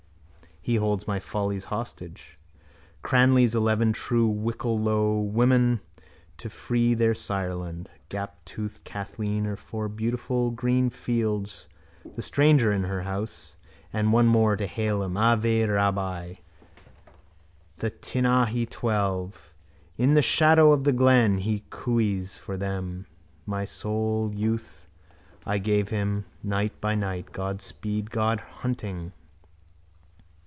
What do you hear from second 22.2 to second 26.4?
for them. My soul's youth I gave him,